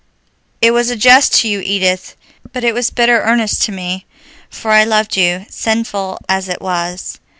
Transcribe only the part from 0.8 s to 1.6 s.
a jest to you,